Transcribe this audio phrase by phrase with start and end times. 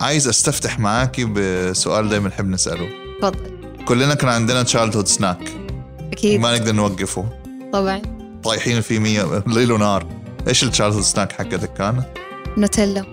[0.00, 2.88] عايز أستفتح معاكي بسؤال دايما نحب نسأله.
[3.22, 3.50] تفضل
[3.84, 5.52] كلنا كان عندنا childhood snack
[6.12, 6.40] أكيد.
[6.40, 7.28] ما نقدر نوقفه.
[7.72, 8.02] طبعا.
[8.44, 10.06] طايحين فيه مية ليل ونهار.
[10.48, 12.02] إيش ال childhood snack حقتك كان؟
[12.56, 13.04] نوتيلا.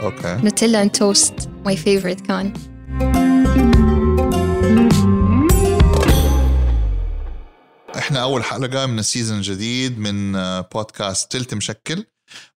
[0.00, 0.36] okay.
[0.44, 2.52] نوتيلا and toast my favorite كان.
[7.98, 12.04] إحنا أول حلقة من ال season الجديد من آه، بودكاست تلت مشكل.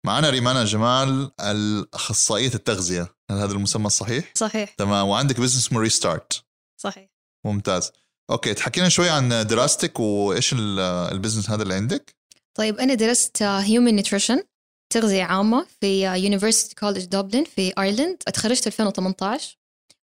[0.03, 3.15] معنا ريمانا جمال الأخصائية التغذية.
[3.31, 4.73] هل هذا المسمى الصحيح؟ صحيح.
[4.73, 5.07] تمام.
[5.07, 6.43] وعندك business اسمه ريستارت
[6.81, 7.09] صحيح.
[7.45, 7.91] ممتاز.
[8.31, 10.79] okay تحكينا شوي عن دراستك وإيش ال-
[11.11, 12.15] ال business هذا اللي عندك؟
[12.57, 14.43] طيب أنا درست human nutrition
[14.93, 19.57] تغذية عامة في University College Dublin في ايرلند اتخرجت 2018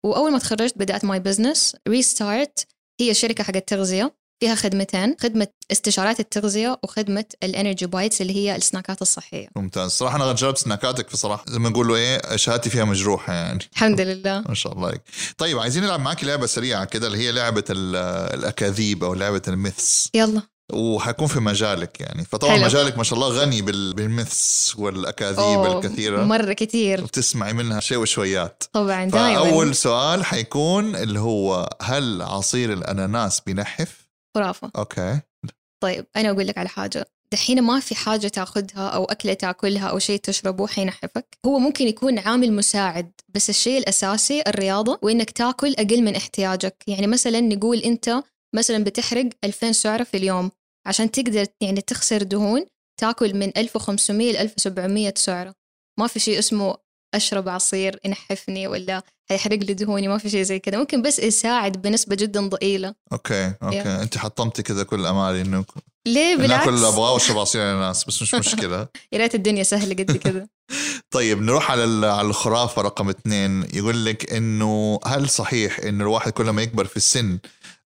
[0.06, 2.68] وأول ما تخرجت بدأت my business ريستارت
[3.02, 4.16] هي شركة حقت تغذية.
[4.40, 9.48] فيها خدمتين خدمة استشارات التغذية وخدمة ال energy bites اللي هي ال snackات الصحية.
[9.56, 9.92] ممتاز.
[9.92, 13.60] صراحة أنا جربت سناكاتك بصراحه زي ما نقولوا إيه شهادتي فيها مجروحة يعني.
[13.74, 14.44] الحمد لله.
[14.50, 15.02] ما شاء الله عليك.
[15.38, 17.96] طيب عايزين نلعب معاكي لعبة سريعة كده اللي هي لعبة ال-
[18.40, 20.42] الأكاذيب أو لعبة ال myths يلا.
[20.74, 22.26] وحيكون في مجالك يعني.
[22.26, 22.66] فطبعا حلو.
[22.66, 26.24] مجالك ما شاء الله غني بال- بال myths والأكاذيب أوه، الكثيرة.
[26.24, 28.64] مرة كتير وبتسمعي منها شيء وشويات.
[28.74, 34.05] طبعا دائما فأول سؤال حيكون اللي هو هل عصير الأناناس بينحف؟
[34.36, 34.72] خرافة.
[34.78, 35.22] okay.
[35.84, 37.06] طيب أنا أقول لك على حاجة.
[37.32, 42.20] دحين ما في حاجة تأخذها أو أكلة تأكلها أو شيء تشربه حينحفك هو ممكن يكون
[42.20, 46.84] عامل مساعد بس الشيء الأساسي الرياضة وإنك تأكل أقل من احتياجك.
[46.88, 48.24] يعني مثلا نقول أنت
[48.56, 50.52] مثلا بتحرق 2000 سعرة في اليوم.
[50.88, 52.66] عشان تقدر يعني تخسر دهون
[53.02, 55.54] تأكل من 1500 ل 1700 سعرة.
[56.00, 56.78] ما في شيء اسمه
[57.16, 60.78] أشرب عصير ينحفني ولا هيحرق لي دهوني ما في شيء زي كذا.
[60.78, 62.96] ممكن بس يساعد بنسبة جدا ضئيلة.
[63.12, 63.76] okay okay.
[63.76, 64.02] yeah.
[64.04, 65.66] انت حطمتي كذا كل امالي إنه
[66.08, 66.68] ليه؟ ناكل بالعكس.
[66.84, 68.88] ابغاه واشرب عصير اناناس بس مش مشكلة.
[69.12, 70.48] يا ريت الدنيا سهلة قد كذا.
[71.16, 73.68] طيب نروح على على الخرافة رقم اثنين.
[73.74, 77.40] يقول لك إنه هل صحيح إنه الواحد كل ما يكبر في السن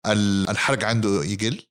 [0.07, 1.61] ال- الحرق عنده يقل؟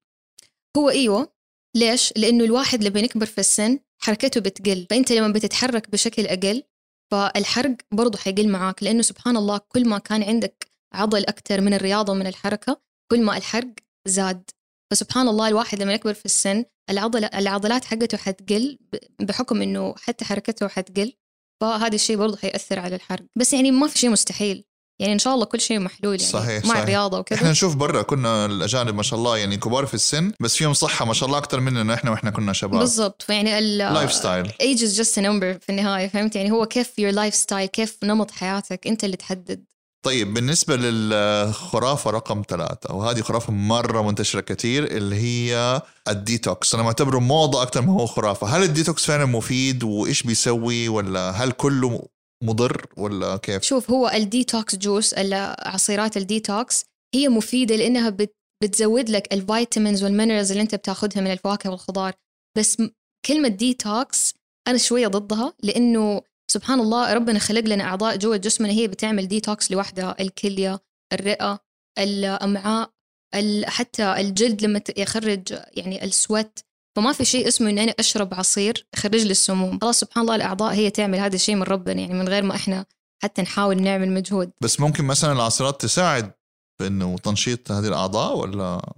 [0.76, 1.32] هو إيوه.
[1.76, 4.86] ليش؟ لأنه الواحد لما يكبر في السن حركته بتقل.
[4.90, 6.62] فأنت لما بتتحرك بشكل أقل
[7.10, 12.12] فالحرق برضه حيقل معاك لأنه سبحان الله كل ما كان عندك عضل أكثر من الرياضة
[12.12, 12.80] ومن الحركة
[13.12, 13.70] كل ما الحرق
[14.08, 14.50] زاد.
[14.92, 18.78] فسبحان الله الواحد لما يكبر في السن العضل العضلات حقته حتقل
[19.20, 21.12] بحكم إنه حتى حركته حتقل
[21.60, 23.24] فهذا الشيء برضه حيأثر على الحرق.
[23.36, 24.64] بس يعني ما في شيء مستحيل.
[24.98, 26.82] يعني إن شاء الله كل شيء محلول يعني صحيح، مع صحيح.
[26.82, 27.38] الرياضة وكذا.
[27.38, 31.04] إحنا نشوف برا كنا الأجانب ما شاء الله يعني كبار في السن بس فيهم صحة
[31.04, 32.80] ما شاء الله أكثر مننا إحنا وإحنا كنا شباب.
[32.80, 33.22] بالضبط.
[33.22, 37.64] فيعني ال lifestyle is just a number في النهاية فهمت؟ يعني هو كيف your lifestyle
[37.64, 39.64] كيف نمط حياتك أنت اللي تحدد.
[40.02, 46.74] طيب بالنسبة للخرافة رقم ثلاثة وهذه خرافة مرة منتشرة كثير اللي هي الديتوكس.
[46.74, 48.46] أنا معتبره موضة أكثر ما هو خرافة.
[48.46, 52.02] هل الديتوكس فعلا مفيد وإيش بيسوي ولا هل كله
[52.44, 55.14] مضر ولا كيف؟ شوف هو ال detox juice
[55.58, 56.84] عصيرات الديتوكس
[57.14, 58.34] هي مفيدة لأنها بت
[58.64, 62.12] بتزود لك ال vitamins وال minerals اللي أنت بتاخذها من الفواكه والخضار.
[62.58, 62.82] بس
[63.26, 64.34] كلمة ديتوكس
[64.68, 69.72] أنا شوية ضدها لأنه سبحان الله ربنا خلق لنا أعضاء جوا جسمنا هي بتعمل ديتوكس
[69.72, 70.16] لوحدها.
[70.20, 70.78] الكلية
[71.12, 71.58] الرئة
[71.98, 72.90] الأمعاء
[73.34, 76.58] ال- حتى الجلد لما يخرج يعني السوت
[76.98, 80.74] فما في شيء اسمه إني أنا أشرب عصير يخرج لي السموم خلاص سبحان الله الأعضاء
[80.74, 82.84] هي تعمل هذا الشيء من ربنا يعني من غير ما إحنا
[83.22, 84.50] حتى نحاول نعمل مجهود.
[84.60, 86.32] بس ممكن مثلا العصيرات تساعد
[86.80, 88.92] بأنه تنشيط هذه الأعضاء ولا؟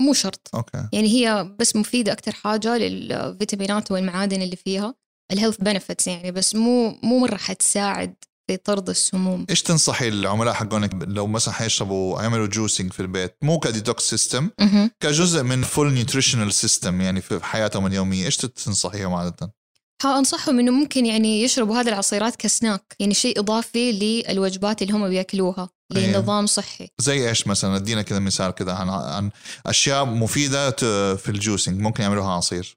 [0.00, 0.50] مو شرط.
[0.54, 0.88] أوكي.
[0.92, 4.94] يعني هي بس مفيدة أكتر حاجة للفيتامينات والمعادن اللي فيها
[5.32, 8.14] ال health benefits يعني بس مو مو مرة حتساعد
[8.46, 13.58] في طرد السموم إيش تنصحي العملاء حقونك لو مثلا حيشربوا يعملوا juicing في البيت مو
[13.58, 14.50] ك detox system.
[15.00, 19.54] كجزء من full nutritional system يعني في حياتهم اليومية إيش تنصحيهم عادة؟
[20.04, 25.68] أنصحهم إنه ممكن يعني يشربوا هذه العصيرات كسناك يعني شيء إضافي للوجبات اللي هم بيأكلوها
[25.96, 26.06] أيوة.
[26.06, 29.30] لنظام صحي زي إيش مثلا ادينا كذا مثال كذا عن عن
[29.66, 30.70] أشياء مفيدة
[31.16, 32.76] في ال juicing ممكن يعملوها عصير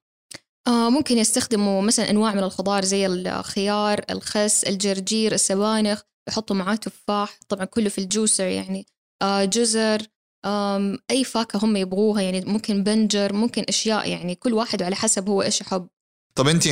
[0.68, 7.66] ممكن يستخدموا مثلا أنواع من الخضار زي الخيار، الخس، الجرجير، السبانخ، يحطوا معاه تفاح، طبعا
[7.66, 8.86] كله في ال juicer يعني
[9.22, 10.02] آه جزر
[10.46, 15.30] آم أي فاكهة هم يبغوها يعني ممكن بنجر، ممكن أشياء يعني كل واحد على حسب
[15.30, 15.88] هو إيش يحب.
[16.36, 16.68] طب انت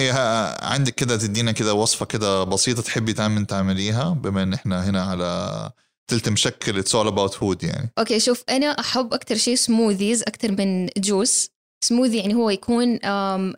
[0.61, 5.71] عندك كذا تدينا كذا وصفة كذا بسيطة تحبي تعمل تعمليها بما إن إحنا هنا على
[6.07, 10.51] تلت مشكل it's all about food يعني أوكي شوف أنا أحب أكثر شيء smoothies أكثر
[10.51, 11.54] من جوس.
[11.87, 12.99] سموذي يعني هو يكون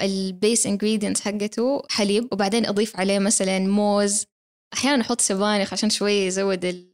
[0.02, 4.26] ال base ingredient حقته حليب وبعدين أضيف عليه مثلا موز.
[4.74, 6.92] أحيانا أحط سبانخ عشان شوية يزود ال-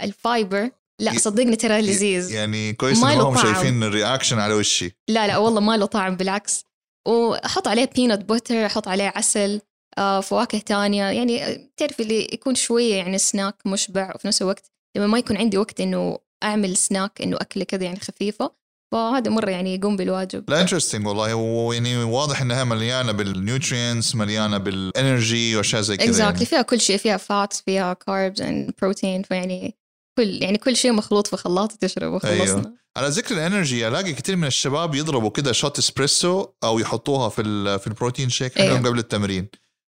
[0.00, 0.70] ال fiber
[1.00, 2.32] لا ي- صدقني ترى لذيذ.
[2.32, 3.36] يعني كويس ما هم.
[3.36, 4.96] شايفين ال reaction على وشي.
[5.08, 6.64] لا لا والله ما له طعم بالعكس.
[7.08, 9.60] وأحط عليه peanut butter أحط عليه عسل
[9.98, 11.04] آه فواكه تانية.
[11.10, 15.36] يعني آه، تعرف اللي يكون شوية يعني سناك مشبع وفي نفس الوقت لما ما يكون
[15.36, 18.61] عندي وقت إنه أعمل سناك إنه أكلة كذا يعني خفيفة
[18.92, 24.58] فهذا مرة يعني يقوم بالواجب لا interesting والله ويعني واضح إنها مليانة بال nutrients مليانة
[24.58, 26.46] بال energy وأشياء زي كذا exactly يعني.
[26.46, 29.76] فيها كل شيء فيها fats فيها carbs and protein فيعني
[30.18, 32.74] كل يعني كل شيء مخلوط في خلاط تشربه خلصنا أيوه.
[32.96, 37.42] على ذكر ال energy ألاقي كثير من الشباب يضربوا كده shot espresso أو يحطوها في
[37.78, 38.78] في ال protein shake أيوه.
[38.78, 39.48] قبل التمرين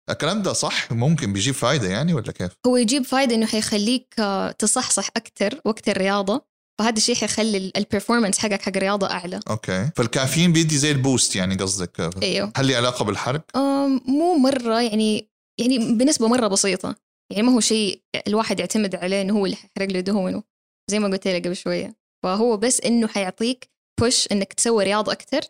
[0.10, 4.52] الكلام ده صح ممكن بيجيب فايدة يعني ولا كيف؟ هو يجيب فايدة إنه حيخليك آه،
[4.52, 6.51] تصحصح أكتر وقت الرياضة
[6.82, 9.40] فهذا الشيء حيخلي ال performance حقك حق الرياضة أعلى.
[9.50, 9.90] أوكي.
[9.96, 12.14] فالكافيين بيدي زي ال boost يعني قصدك.
[12.24, 12.52] أيوه.
[12.56, 15.30] هل لي علاقة بالحرق؟ آم، مو مرة يعني
[15.60, 16.96] يعني بنسبة مرة بسيطة.
[17.32, 20.44] يعني ما هو شيء الواحد يعتمد عليه إنه هو اللي حيحرق له دهونه
[20.92, 21.96] زي ما قلت لك قبل شوية.
[22.24, 23.70] فهو بس إنه حيعطيك
[24.00, 25.42] push إنك تسوي رياضة أكتر.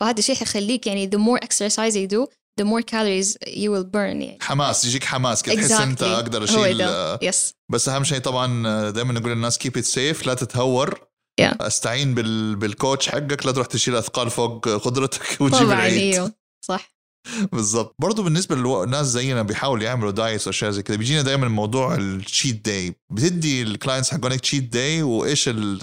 [0.00, 2.26] فهذا الشيء حيخليك يعني the more exercise you do
[2.60, 5.80] the more calories you will burn يعني حماس يجيك حماس كده تحس Exactly.
[5.80, 10.26] أنت أقدر أشيل آه، yes بس أهم شيء طبعا دائما نقول للناس keep it safe
[10.26, 11.10] لا تتهور.
[11.40, 11.54] Yeah.
[11.60, 12.56] أستعين بال...
[12.56, 16.14] بال coach حقك لا تروح تشيل أثقال فوق قدرتك وتجيب طبعا العيد.
[16.14, 16.32] إيوه
[16.64, 16.94] صح.
[17.52, 17.94] بالضبط.
[17.98, 22.64] برضو بالنسبة للناس زينا بيحاولوا يعملوا diets وأشياء زي كذا بيجينا دائما موضوع ال cheat
[22.64, 25.80] day بتدي ال clients حقونك cheat day وإيش ال...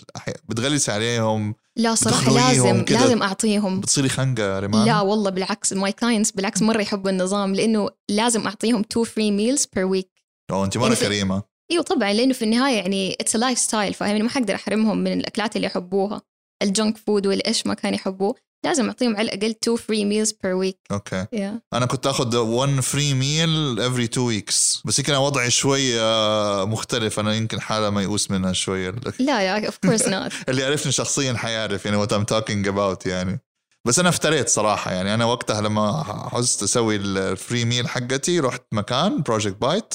[0.50, 2.86] بتغلس عليهم لا صراحة لازم.
[2.90, 3.80] لازم أعطيهم.
[3.80, 8.48] بتصيري خنقة يا ريمان؟ لا والله بالعكس my clients بالعكس مرة يحبوا النظام لأنه لازم
[8.48, 10.12] أعطيهم two free meals per week
[10.52, 11.44] أو انت مرة يعني كريمة.
[11.72, 15.68] إيوه طبعا لأنه في النهاية يعني it's lifestyle فاهمني ما حقدر أحرمهم من الأكلات اللي
[15.68, 16.22] يحبوها.
[16.64, 18.36] ال junk food والإيش ما كان يحبوه.
[18.66, 21.26] لازم أعطيهم على الأقل two free meals per week أوكي.
[21.74, 27.20] أنا كنت اخذ 1 free meal every 2 weeks بس كان وضعي شوي آه، مختلف.
[27.20, 28.90] أنا يمكن حالة ميؤوس منها شوية
[29.20, 33.40] لا يا of course not اللي يعرفني شخصيا حيعرف يعني what I'm talking about يعني.
[33.88, 35.14] بس أنا افتريت صراحة يعني.
[35.14, 39.94] أنا وقتها لما حزت أسوي ال free meal حقتي رحت مكان Project Bite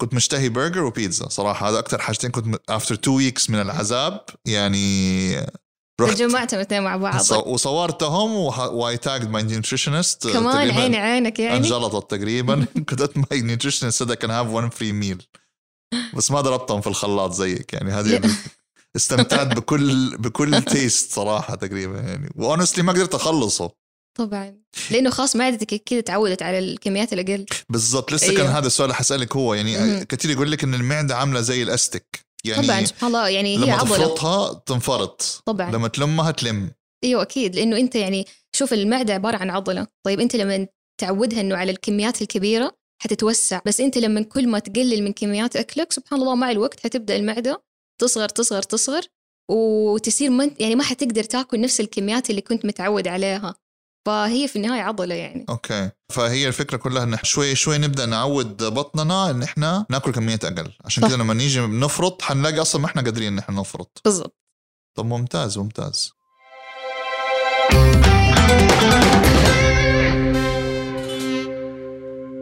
[0.00, 1.68] كنت مشتهي برجر وبيتزا صراحة.
[1.68, 4.20] هذا أكثر حاجتين كنت after two weeks من العذاب.
[4.46, 5.46] يعني
[6.00, 6.16] رحت.
[6.16, 7.46] جمعتهم الاثنين مع بعض.
[7.46, 8.30] وصورتهم
[8.74, 11.56] و I tagged my nutritionist كمان عيني عينك يعني.
[11.56, 12.66] انجلطت تقريبا.
[12.86, 15.24] كتبت my nutritionist I can have one free meal.
[16.14, 17.92] بس ما ضربتهم في الخلاط زيك يعني.
[17.92, 18.30] هذه.
[18.96, 22.30] استمتعت بكل بكل taste صراحة تقريبا يعني.
[22.36, 23.70] و honestly ما قدرت أخلصه.
[24.18, 24.54] طبعا.
[24.90, 27.46] لأنه خلاص معدتك كذا تعودت على الكميات الأقل.
[27.68, 28.12] بالضبط.
[28.12, 28.36] لسه أيوه.
[28.36, 30.04] كان هذا السؤال حسألك هو يعني.
[30.04, 32.25] كثير يقول لك إن المعدة عاملة زي الأستك.
[32.46, 35.42] يعني طبعا سبحان الله يعني هي لما تفرطها تنفرط.
[35.46, 35.70] طبعا.
[35.70, 36.70] لما تلمها تلم.
[37.04, 38.26] أيوه أكيد لأنه أنت يعني
[38.56, 39.86] شوف المعدة عبارة عن عضلة.
[40.06, 40.66] طيب أنت لما
[41.00, 45.92] تعودها إنه على الكميات الكبيرة حتتوسع بس أنت لما كل ما تقلل من كميات أكلك
[45.92, 47.62] سبحان الله مع الوقت حتبدأ المعدة
[48.00, 49.02] تصغر تصغر تصغر
[49.50, 53.54] وتصير من يعني ما حتقدر تاكل نفس الكميات اللي كنت متعود عليها.
[54.06, 55.46] فهي في النهاية عضلة يعني.
[55.48, 55.90] أوكي.
[56.12, 60.72] فهي الفكرة كلها إن شوي شوي نبدأ نعود بطننا إن إحنا ناكل كميات أقل.
[60.84, 61.08] عشان.
[61.08, 64.00] كذا لما نيجي نفرط حنلاقي أصلا ما إحنا قادرين إن إحنا نفرط.
[64.04, 64.36] بالضبط.
[64.96, 66.12] طب ممتاز ممتاز.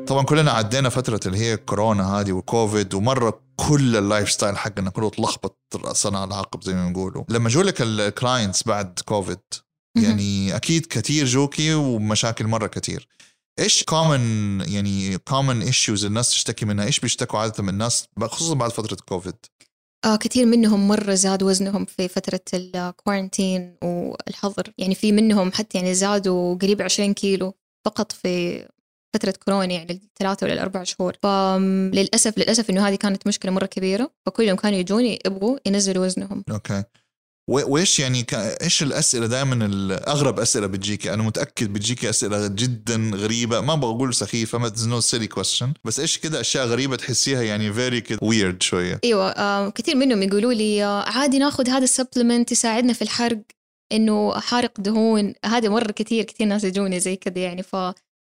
[0.07, 5.11] طبعا كلنا عدينا فترة اللي هي كورونا هذه وكوفيد ومرة كل ال lifestyle حقنا كله
[5.11, 9.39] تلخبط رأسنا على العقب زي ما بنقولوا لما جو لك ال clients بعد كوفيد
[9.97, 13.09] يعني أكيد كثير جوكي ومشاكل مرة كثير
[13.59, 14.21] إيش common
[14.61, 19.35] يعني common issues الناس تشتكي منها؟ إيش بيشتكوا عادة من الناس خصوصا بعد فترة كوفيد
[20.05, 24.73] آه كثير منهم مرة زاد وزنهم في فترة ال quarantine والحظر.
[24.79, 27.55] يعني في منهم حتى يعني زادوا قريب 20 كيلو
[27.87, 28.65] فقط في
[29.15, 34.11] فترة كورونا يعني الثلاثة ولا الأربع شهور فللأسف للأسف إنه هذه كانت مشكلة مرة كبيرة.
[34.27, 36.45] فكلهم كانوا يجوني يبغوا ينزلوا وزنهم.
[36.51, 36.79] أوكي.
[36.79, 36.83] و-
[37.49, 38.27] وإيش يعني.
[38.63, 39.69] إيش الأسئلة دائما
[40.09, 45.27] أغرب أسئلة بتجيكي؟ أنا متأكد بتجيكي أسئلة جدا غريبة ما بقول سخيفة ما no silly
[45.27, 49.01] question بس إيش كده أشياء غريبة تحسيها يعني very weird شوية.
[49.05, 53.41] أيوة آه كثير منهم يقولوا لي آه عادي ناخذ هذا ال supplement يساعدنا في الحرق
[53.93, 55.35] إنه حارق دهون.
[55.45, 57.63] هذا مرة كثير كثير ناس يجوني زي كذا يعني.
[57.63, 57.77] ف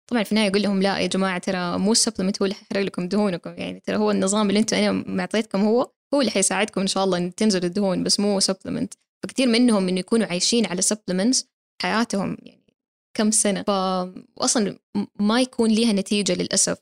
[0.08, 2.82] طبعا في النهاية أقول لهم لا يا جماعة ترى مو ال supplement هو اللي حيحرق
[2.82, 3.54] لكم دهونكم.
[3.58, 7.18] يعني ترى هو النظام اللي أنتم أنا معطيتكم هو هو اللي حيساعدكم إن شاء الله
[7.18, 8.94] إن تنزل الدهون بس مو supplement
[9.24, 11.46] فكثير منهم إنه يكونوا عايشين على supplements
[11.82, 12.74] حياتهم يعني
[13.18, 13.64] كم سنة.
[13.64, 14.80] فاصلا
[15.20, 16.78] ما يكون ليها نتيجة للأسف.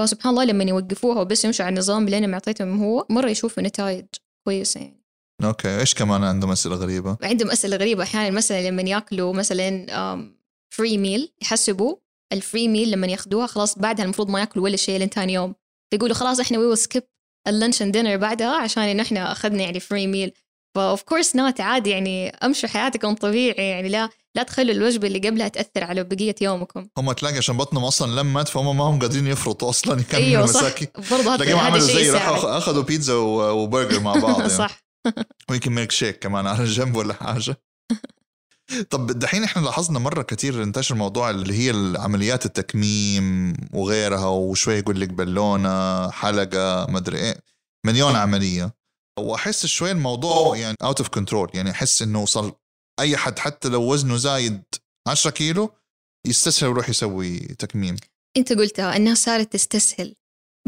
[0.00, 4.06] فسبحان الله لما يوقفوها وبس يمشوا على النظام اللي أنا معطيتهم هو مرة يشوفوا نتائج
[4.44, 5.02] كويسة يعني.
[5.44, 8.02] أوكي إيش كمان عندهم أسئلة غريبة؟ عندهم أسئلة غريبة.
[8.02, 9.86] أحيانا مثلا لما يأكلوا مثلا
[10.74, 11.96] free meal يحسبوا
[12.32, 15.54] ال free meal لما يأخذوها خلاص بعدها المفروض ما يأكلوا ولا شيء لين ثاني يوم.
[15.90, 17.02] فيقولوا خلاص إحنا we skip
[17.48, 20.32] ال lunch and dinner بعدها عشان إن إحنا أخذنا يعني free meal
[20.74, 25.18] ف of course not عادي يعني أمشوا حياتكم طبيعي يعني لا لا تخلوا الوجبة اللي
[25.18, 26.86] قبلها تأثر على بقية يومكم.
[26.98, 30.60] هم تلاقي عشان بطنهم أصلا لمت فهم ما هم قادرين يفرطوا أصلا يكملوا أيوه صح.
[30.60, 32.10] مساكين برضه تلاقيهم عملوا زي.
[32.10, 34.48] راحوا أخذوا بيتزا وبرجر مع بعض يعني.
[34.62, 34.82] صح.
[35.50, 37.56] ويمكن ميلك شيك كمان على جنب ولا حاجة.
[38.90, 45.00] طب دحين إحنا لاحظنا مرة كتير انتشر موضوع اللي هي العمليات التكميم وغيرها وشوي يقول
[45.00, 47.36] لك بالونة حلقة مدري إيه
[47.86, 48.81] مليون عملية.
[49.22, 52.52] واحس شوي الموضوع يعني out of control يعني أحس إنه صار
[53.00, 54.62] أي حد حتى لو وزنه زايد
[55.08, 55.70] 10 كيلو
[56.26, 57.96] يستسهل يروح يسوي تكميم.
[58.36, 60.14] أنت قلتها الناس صارت تستسهل.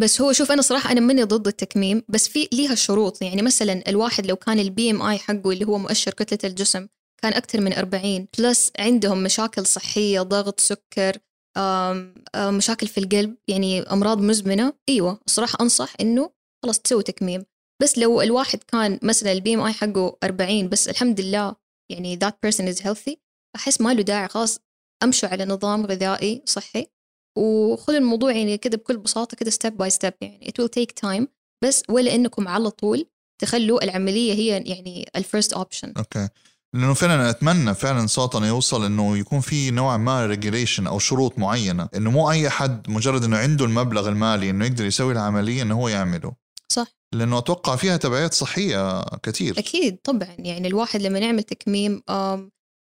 [0.01, 3.83] بس هو شوف أنا صراحة أنا ماني ضد التكميم بس في ليها شروط يعني مثلا
[3.89, 6.87] الواحد لو كان ال BMI حقه اللي هو مؤشر كتلة الجسم
[7.23, 11.19] كان أكثر من 40 plus عندهم مشاكل صحية ضغط سكر
[11.57, 14.73] آم، آم، مشاكل في القلب يعني أمراض مزمنة.
[14.89, 16.31] أيوه الصراحه أنصح إنه
[16.65, 17.45] خلاص تسوي تكميم.
[17.83, 21.55] بس لو الواحد كان مثلا ال BMI حقه 40 بس الحمد لله
[21.91, 23.17] يعني that person is healthy
[23.57, 24.61] أحس ما له داعي خلاص
[25.03, 26.87] امشوا على نظام غذائي صحي.
[27.39, 30.53] وخذوا الموضوع يعني كده بكل بساطة كده step by step يعني.
[30.53, 31.27] It will take time
[31.65, 33.07] بس ولا إنكم على طول
[33.43, 36.29] تخلوا العملية هي يعني ال first option أوكي.
[36.75, 41.89] لأنه فعلا أتمنى فعلا صوتنا يوصل إنه يكون في نوع ما regulation أو شروط معينة.
[41.97, 45.89] إنه مو أي حد مجرد إنه عنده المبلغ المالي إنه يقدر يسوي العملية إنه هو
[45.89, 46.44] يعمله.
[47.15, 49.59] لأنه أتوقع فيها تبعيات صحية كثير.
[49.59, 50.37] أكيد طبعا.
[50.39, 52.03] يعني الواحد لما يعمل تكميم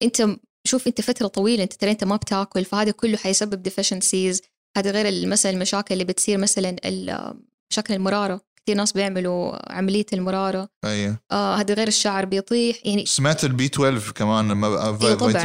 [0.04, 4.42] أنت شوف أنت فترة طويلة أنت ترى أنت ما بتاكل فهذا كله حيسبب deficiencies
[4.78, 6.76] هذا غير مثلا المشاكل اللي بتصير مثلا
[7.72, 8.47] مشاكل المرارة.
[8.68, 14.12] كثير ناس بيعملوا عملية المرارة أي آه هذا غير الشعر بيطيح يعني سمعت ال B12
[14.12, 14.98] كمان لما إيه.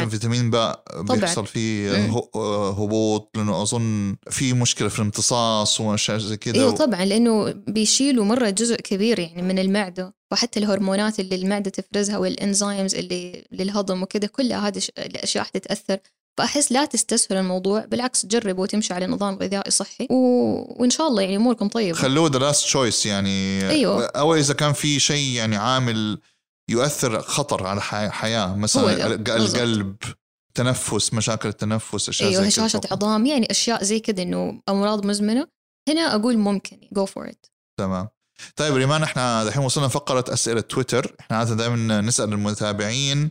[0.09, 0.83] فيتامين- باء.
[1.01, 2.09] بيحصل فيه مم.
[2.11, 2.29] هو-
[2.69, 8.49] هبوط لأنه أظن في مشكلة في الامتصاص وأشياء زي كذا أيوه طبعا لأنه بيشيلوا مرة
[8.49, 14.27] جزء كبير يعني من المعدة وحتى الهرمونات اللي المعدة تفرزها وال enzymes اللي للهضم وكذا
[14.27, 15.97] كلها هذه الأشياء حتتاثر
[16.37, 20.07] فأحس لا تستسهل الموضوع بالعكس جربوا وتمشوا على نظام غذائي صحي.
[20.09, 20.15] و...
[20.81, 21.97] وإن شاء الله يعني أموركم طيبة.
[21.97, 23.69] خلوه the last choice يعني.
[23.69, 24.05] أيوة.
[24.05, 26.19] أو إذا كان في شيء يعني عامل
[26.69, 29.15] يؤثر خطر على حي- حياة هو مثلا.
[29.15, 29.95] القلب
[30.55, 35.05] تنفس مشاكل التنفس أشياء أيوه زي هشاشه كده عظام يعني أشياء زي كذا إنه أمراض
[35.05, 35.47] مزمنة.
[35.89, 37.45] هنا أقول ممكن go for it
[37.79, 38.07] تمام.
[38.55, 41.15] طيب ريمان إحنا دحين وصلنا فقرة أسئلة تويتر.
[41.19, 43.29] إحنا عادة دائما نسأل المتابعين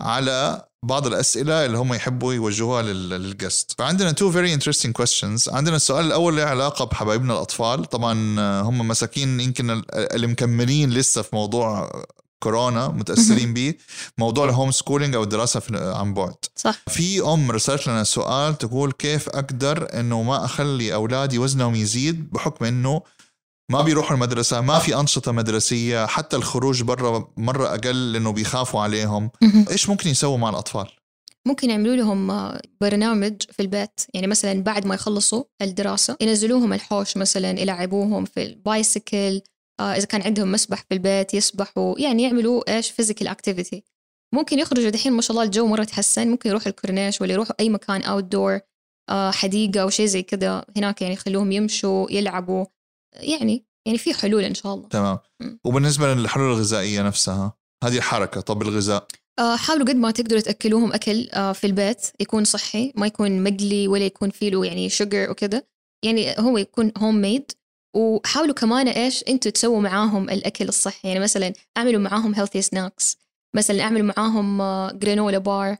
[0.00, 5.48] على بعض الأسئلة اللي هم يحبوا يوجهوها لل- لل guest فعندنا two very interesting questions
[5.48, 7.84] عندنا السؤال الأول له علاقة بحبايبنا الأطفال.
[7.84, 8.12] طبعا
[8.62, 9.84] هم مساكين يمكن ال-
[10.14, 11.90] اللي مكملين لسه في موضوع
[12.42, 13.74] كورونا متأثرين به
[14.18, 16.34] موضوع ال home schooling أو الدراسة في- عن بعد.
[16.56, 16.74] صح.
[16.88, 22.64] في أم رسلت لنا سؤال تقول كيف أقدر إنه ما أخلي أولادي وزنهم يزيد بحكم
[22.64, 23.02] إنه
[23.72, 29.30] ما بيروحوا المدرسة ما في أنشطة مدرسية حتى الخروج برا مرة أقل لأنه بيخافوا عليهم.
[29.70, 30.86] إيش ممكن يسووا مع الأطفال؟
[31.46, 37.16] ممكن يعملوا لهم آه، برنامج في البيت يعني مثلا بعد ما يخلصوا الدراسة ينزلوهم الحوش
[37.16, 39.40] مثلا يلعبوهم في ال bicycle
[39.80, 43.84] آه، إذا كان عندهم مسبح في البيت يسبحوا يعني يعملوا إيش physical activity
[44.34, 47.68] ممكن يخرجوا دحين ما شاء الله الجو مرة تحسن ممكن يروحوا الكورنيش ولا يروحوا أي
[47.68, 48.60] مكان outdoor
[49.10, 52.64] حديقة أو شيء زي كذا هناك يعني يخلوهم يمشوا يلعبوا.
[53.14, 54.88] يعني يعني في حلول إن شاء الله.
[54.88, 55.18] تمام.
[55.40, 55.60] مم.
[55.64, 57.52] وبالنسبة للحلول الغذائية نفسها
[57.84, 59.06] هذه الحركة طب الغذاء؟
[59.38, 63.88] آه، حاولوا قد ما تقدروا تأكلوهم أكل آه، في البيت يكون صحي ما يكون مقلي
[63.88, 65.62] ولا يكون فيه له يعني sugar وكذا.
[66.04, 67.52] يعني هو يكون homemade
[67.96, 71.08] وحاولوا كمان إيش أنتوا تسووا معاهم الأكل الصحي.
[71.08, 73.18] يعني مثلا أعملوا معاهم healthy snacks
[73.56, 74.58] مثلا أعملوا معاهم
[74.98, 75.76] granola bar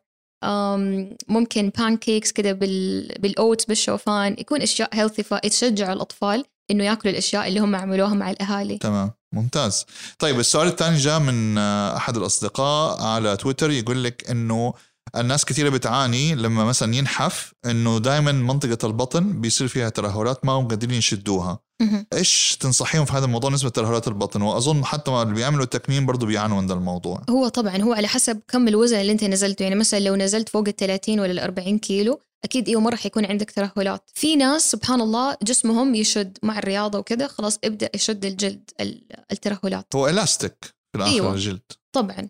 [1.29, 4.37] ممكن pancakes كده بال بال oats بالشوفان.
[4.39, 6.45] يكون أشياء healthy فتشجعوا الأطفال.
[6.71, 8.79] إنه ياكلوا الأشياء اللي هم عملوها مع الأهالي.
[8.79, 9.87] تمام ممتاز.
[10.19, 14.75] طيب السؤال الثاني جاء من آه، أحد الأصدقاء على تويتر يقول لك إنه
[15.17, 20.69] الناس كثيرة بتعاني لما مثلا ينحف إنه دائما منطقة البطن بيصير فيها ترهلات ما هم
[20.69, 21.59] قادرين يشدوها.
[22.13, 26.27] إيش تنصحيهم في هذا الموضوع بالنسبة لترهلات البطن؟ وأظن حتى ما اللي بيعملوا التكميم برضه
[26.27, 27.23] بيعانوا من الموضوع.
[27.31, 29.63] هو طبعا هو على حسب كم الوزن اللي أنت نزلته.
[29.63, 33.25] يعني مثلا لو نزلت فوق ال 30 ولا ال 40 كيلو أكيد إيوه مرة حيكون
[33.25, 34.11] عندك ترهلات.
[34.15, 39.97] في ناس سبحان الله جسمهم يشد مع الرياضة وكذا خلاص ابدأ يشد الجلد ال- الترهلات.
[39.97, 41.33] هو الاستيك في الآخر أيوة.
[41.35, 41.61] الجلد.
[41.93, 42.29] طبعا.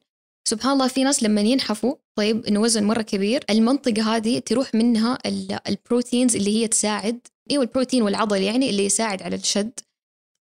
[0.49, 5.19] سبحان الله في ناس لما ينحفوا طيب إنه وزن مرة كبير المنطقة هذه تروح منها
[5.27, 9.81] ال- البروتينز اللي هي تساعد إيوه البروتين والعضل يعني اللي يساعد على الشد.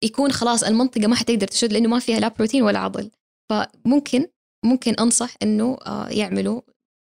[0.03, 3.11] يكون خلاص المنطقة ما حتقدر تشد لأنه ما فيها لا بروتين ولا عضل.
[3.51, 4.27] فممكن
[4.65, 6.61] ممكن أنصح إنه آه، يعملوا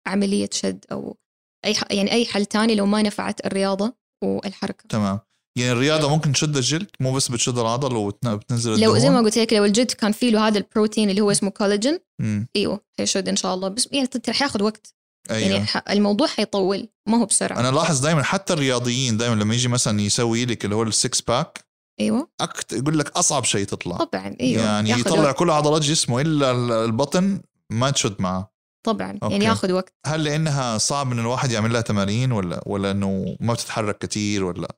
[0.08, 1.18] عملية شد أو
[1.66, 4.84] أي ح- يعني أي حل تاني لو ما نفعت الرياضة والحركة.
[4.90, 5.20] تمام.
[5.58, 9.38] يعني الرياضة ممكن تشد الجلد مو بس بتشد العضل وبتنزل الدهون لو زي ما قلت
[9.38, 12.00] لك لو الجلد كان فيه له هذا البروتين اللي هو اسمه كولاجين.
[12.56, 13.68] إيوه حيشد إن شاء الله.
[13.68, 14.94] بس يعني رح ياخذ وقت.
[15.32, 15.50] أيوه.
[15.50, 17.60] يعني الموضوع حيطول ما هو بسرعة.
[17.60, 21.22] أنا لاحظ دائما حتى الرياضيين دائما لما يجي مثلا يسوي لك اللي هو ال six
[21.22, 21.68] pack
[22.00, 22.30] إيوه.
[22.42, 22.74] أكت...
[22.74, 23.98] يقول لك أصعب شيء تطلع.
[23.98, 25.36] طبعا إيوه يعني يطلع وقت.
[25.38, 28.52] كل عضلات جسمه إلا ال- البطن ما تشد معه
[28.88, 29.34] طبعا أوكي.
[29.34, 29.94] يعني ياخذ وقت.
[30.06, 34.76] هل لأنها صعب إن الواحد يعمل لها تمارين ولا ولا إنه ما بتتحرك كثير ولا؟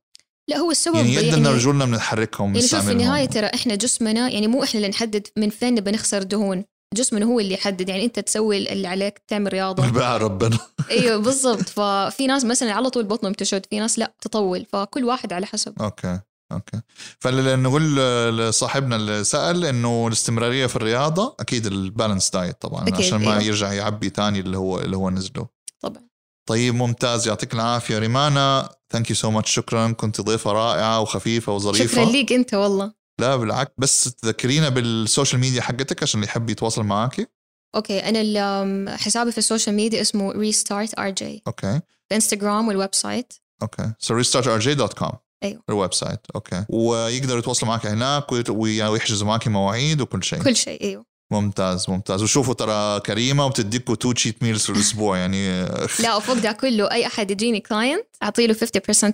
[0.49, 2.91] لا هو السبب يعني يدنا يعني, رجولنا بنحركهم يعني شوف في.
[2.91, 6.65] النهاية ترى إحنا جسمنا يعني مو إحنا اللي نحدد من فين نبي نخسر دهون.
[6.95, 9.83] جسمنا هو اللي يحدد يعني أنت تسوي اللي عليك تعمل رياضة.
[9.85, 10.57] بالباع ربنا.
[10.91, 11.69] إيوه بالضبط.
[11.69, 14.65] ففي ناس مثلا على طول بطنهم تشد في ناس لا تطول.
[14.65, 15.73] فكل واحد على حسب.
[15.81, 16.19] أوكي.
[16.51, 16.81] أوكي.
[17.19, 17.97] فنقول
[18.37, 23.31] لصاحبنا اللي سأل إنه الاستمرارية في الرياضة أكيد ال balanced diet طبعا أكيد، عشان ما
[23.31, 23.43] أيوه.
[23.43, 25.47] يرجع يعبي تاني اللي هو اللي هو نزله.
[25.79, 26.09] طبعا.
[26.45, 27.27] طيب ممتاز.
[27.27, 28.69] يعطيك العافية ريمانا.
[28.89, 29.91] thank you so much شكرا.
[29.91, 31.87] كنت ضيفة رائعة وخفيفة وظريفة.
[31.87, 32.93] شكرا ليك أنت والله.
[33.19, 33.71] لا بالعكس.
[33.77, 37.27] بس تذكرينا بال social media حقتك عشان اللي يحب يتواصل معاكي
[37.75, 37.99] أوكي.
[37.99, 41.81] أنا حسابي في ال social media اسمه Restart RJ أوكي.
[42.11, 43.91] الانستغرام وال website أوكي.
[44.05, 45.61] So restartrj.com أيوه.
[45.69, 50.43] ال website أوكي ويقدروا يتواصلوا معك هناك ويحجزوا معك مواعيد وكل شيء.
[50.43, 51.05] كل شيء أيوه.
[51.31, 52.23] ممتاز ممتاز.
[52.23, 55.65] وشوفوا ترى كريمة وبتديكوا two cheat meals في الأسبوع يعني.
[56.03, 56.91] لا وفوق ده كله.
[56.91, 58.57] أي أحد يجيني client اعطي له 50%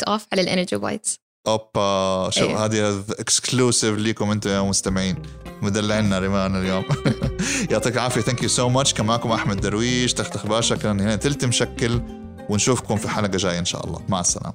[0.07, 2.29] off على ال energy bites أوبا.
[2.29, 2.65] شوف أيوه.
[2.65, 5.15] هذه exclusive ليكم أنتم يا مستمعين.
[5.61, 6.83] مدلعنا ريمان اليوم.
[7.71, 8.21] يعطيك العافية.
[8.21, 10.75] thank you so much كان معكم أحمد درويش تختخ باشا.
[10.75, 12.01] كان هنا تلت مشكل.
[12.49, 14.01] ونشوفكم في حلقة جاية إن شاء الله.
[14.09, 14.53] مع السلامة.